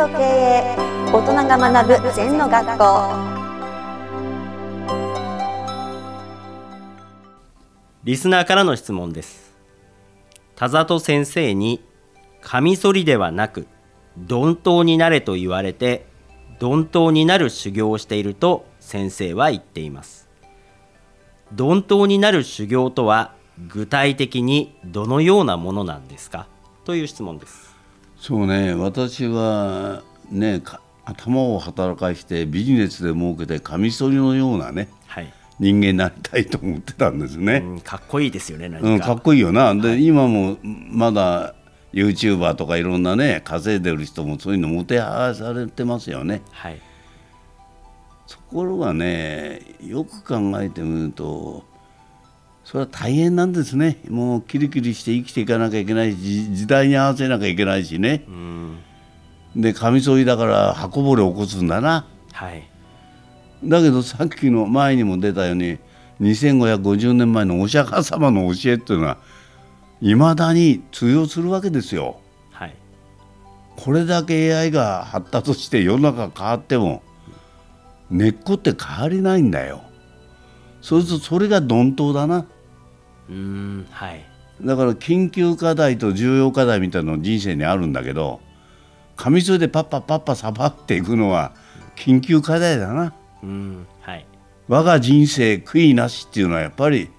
[0.00, 0.76] と経営
[1.12, 2.84] 大人が学ぶ禅の学校。
[8.04, 9.54] リスナーからの質問です。
[10.56, 11.84] 田里先生に
[12.40, 13.66] カミソリではなく
[14.16, 16.06] 鈍刀になれと言われて
[16.62, 20.30] 鈍刀になる修行をしていると先生は言っています。
[21.52, 23.34] 鈍刀になる修行とは
[23.68, 26.46] 具体的にどのようなものなんですか？
[26.86, 27.78] という質問です。
[28.20, 30.62] そうね私はね
[31.06, 39.14] 頭を働かしてビジネスで儲けてカミソリのようなね、はい、人間になりたいと思ってたんですね、うん、かっこいいですよねうん、か。
[39.14, 41.54] っこいいよな、で、はい、今もまだ
[41.94, 46.80] YouTuber とかいろんなね稼いでる人もそういうのもてはやされてますよね、はい、
[48.28, 51.64] ところがねよく考えてみると
[52.70, 58.78] それは大変なんですねもうキリキリして生きていかなきゃいけないし時代に合わせなきゃいけないしね、うん、
[59.56, 62.62] でカミソリだから刃こぼれ起こすんだな、はい、
[63.64, 65.78] だけどさっきの前にも出たように
[66.20, 69.18] 2550年前のお釈迦様の教えっていうのは
[70.00, 72.20] いまだに通用するわけですよ。
[72.52, 72.76] はい、
[73.76, 77.02] これだけ AI が発達して世の中変わっても
[78.10, 79.82] 根っこって変わりないんだよ。
[80.82, 82.46] そうするとそれが鈍刀だな。
[83.30, 84.24] うんはい、
[84.60, 88.40] だから緊急課題と重要課題みたいなの人生にあるんだけど
[89.16, 91.52] カミソリでパッパパッパさばっていくのは
[91.96, 93.14] 緊急課題だな。
[93.42, 94.26] うんはい、
[94.68, 97.10] 我が人生悔いなしっていうのはやっぱり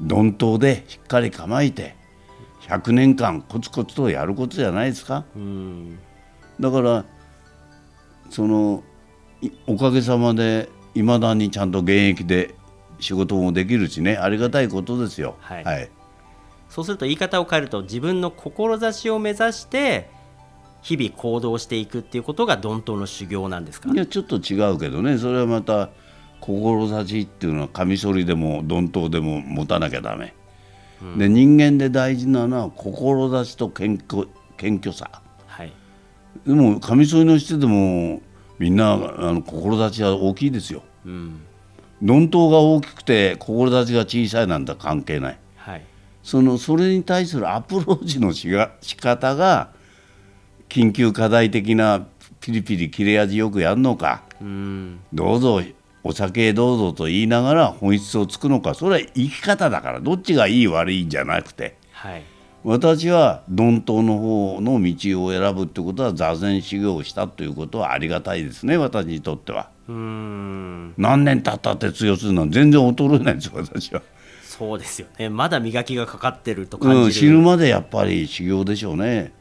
[0.00, 1.96] 鈍刀でしっかり構えて
[2.68, 5.24] 100年間コツコツとやることじゃないですか。
[5.34, 5.98] うん
[6.60, 7.04] だから
[8.28, 8.82] その
[9.66, 12.54] おかげさまでいまだにちゃんと現役で
[13.00, 15.36] 仕事もできるしねありがたいことですよ。
[15.40, 15.90] はい、はい、
[16.68, 20.10] そうすると言い方を変えると自分の志を目指して
[20.82, 23.90] 日々行動していくっていうことが鈍刀の修行なんですか？
[23.90, 25.18] いやちょっと違うけどね。
[25.18, 25.90] それはまた
[26.40, 30.34] 志っていうのはカミソリでも鈍刀でも持たなきゃダメ、
[31.02, 34.26] うん、で人間で大事なのは志と謙虚
[34.56, 35.72] 謙虚さ、はい、
[36.46, 38.22] でもカミソリの人でも
[38.58, 38.98] みんなあ
[39.34, 41.42] の志は大きいですよ、うん、
[42.00, 45.84] 鈍刀が大きくて志が小さいなんて関係ない、はい、
[46.22, 49.70] そのそれに対するアプローチのしが仕方が
[50.68, 52.06] 緊急課題的な
[52.40, 55.60] ピリピリ切れ味よくやるのか、うん、どうぞ
[56.02, 58.72] お酒どうぞと言いながら本質をつくのか。
[58.74, 62.22] それは生き方だからどっちがいい悪いんじゃなくて、はい、
[62.64, 69.70] 私は鈍刀の方の道を選ぶってことは座禅修行をしたということはありがたいですね私にとっては。
[69.90, 70.94] うん。
[70.96, 74.02] 何年経ったって強するのは全然衰えないですよ私は。
[74.42, 75.28] そうですよね。
[75.28, 79.32] まだ磨きがかかってると感じる、うん、死ぬまでやっぱり修行でしょうね。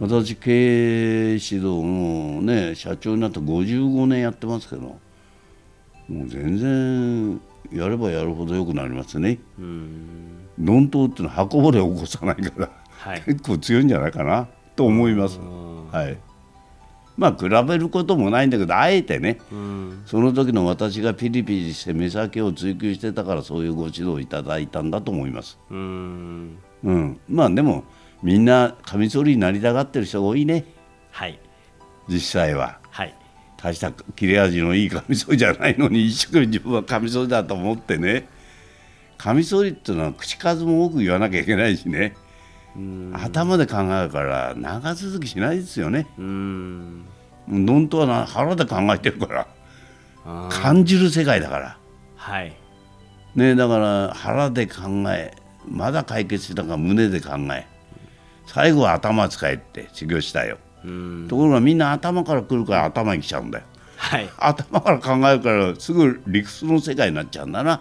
[0.00, 4.98] 私経営指導のね社長になって55年やってますけども
[6.10, 7.40] う全然
[7.72, 9.38] やればやるほど良くなりますね。
[10.58, 15.38] 鈍刀っていうのは刃こぼれを起こさないから、はい、結構強いんじゃないかなと思います。
[15.38, 16.33] はい
[17.16, 19.38] まあ比べることもないんだけどあえてね
[20.06, 25.58] その時の私がピリピリして目先を追求してたからそういうご指導いただいたんだと思います。
[25.70, 26.58] うん。
[27.28, 27.84] まあでも
[28.22, 30.64] みんなカミソリになりたがってる人が多いね。
[31.10, 31.38] はい。
[32.08, 32.78] 実際は。
[32.90, 33.14] はい。
[33.56, 38.28] 大した切れ味のいいカミソリじゃないのに一生懸命自分はカミソリだと思ってね。
[39.16, 42.14] カミソリっていうのは口数も多く言わなきゃいけないしね
[43.12, 46.06] 頭で考えるから長続きしないですよね。
[46.18, 47.04] うん。
[47.48, 49.46] 本当は腹で考えてるから。
[50.50, 51.78] 感じる世界だから。
[52.16, 52.56] はい。
[53.34, 55.34] ねだから腹で考え
[55.68, 57.66] まだ解決したか胸で考え。
[58.46, 60.58] 最後は頭使えって修行したよ。
[61.28, 63.64] ところがみんな頭から来るから頭に来ちゃうんだよ、
[63.96, 67.80] はい、頭から考えるからすぐ理屈の世界になっちゃうんだな。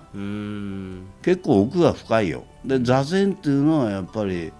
[1.22, 2.46] 結構奥が深いよ。
[2.64, 4.54] で座禅っていうのはやっぱり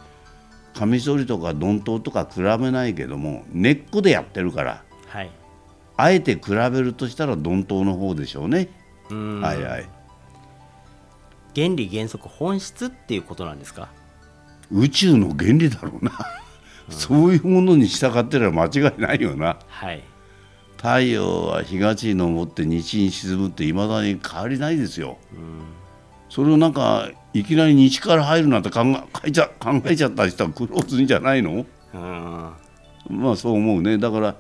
[0.74, 5.32] カミソリとか鈍刀とか比べないけども根っこでやってるから、はい、
[5.98, 8.70] あえて比べるとしたら鈍刀の方でしょうね。
[9.10, 9.90] はいはい。
[11.56, 13.90] 原理原則本質っていうことなんですか？
[14.72, 16.12] 宇宙の原理だろうな。
[16.90, 20.04] そういうものに従ってれば間違いないよな、はい、
[20.76, 25.62] 太陽は東に昇って西に沈むっていまだに変わりないですよ、うん、
[26.28, 28.82] それをなんかいきなり西から入るなんて考
[29.24, 32.54] えちゃ考えちゃった人は苦労するんじゃないの、うん、
[33.10, 33.98] まあそう思うね。
[33.98, 34.36] だから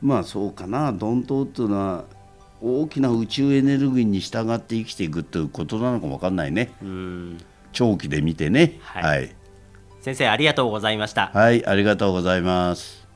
[0.00, 0.92] まあそうかな。
[0.92, 2.04] 鈍刀っていうのは
[2.62, 6.72] 大きな宇宙エネルギーに従って生きていくっていうことなのかも分かんないね。
[6.82, 7.38] うん。
[7.72, 9.36] 長期で見てね、はい、はい、
[10.00, 11.30] 先生ありがとうございました。
[11.34, 13.08] はいありがとうございます。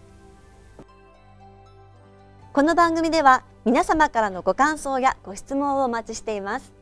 [2.52, 6.81] この番組では皆様からのご感想やご質問をお待ちしています